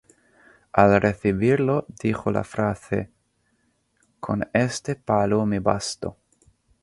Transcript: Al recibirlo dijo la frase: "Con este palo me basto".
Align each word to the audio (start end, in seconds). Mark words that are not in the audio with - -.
Al 0.73 0.99
recibirlo 0.99 1.85
dijo 2.01 2.31
la 2.31 2.43
frase: 2.43 3.11
"Con 4.19 4.49
este 4.51 4.95
palo 4.95 5.45
me 5.45 5.59
basto". 5.59 6.17